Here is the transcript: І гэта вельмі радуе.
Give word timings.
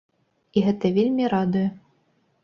І 0.55 0.63
гэта 0.67 0.91
вельмі 0.95 1.27
радуе. 1.33 1.65